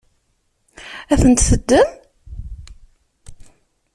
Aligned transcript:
Ad 1.11 1.19
tent-teddem? 1.21 1.89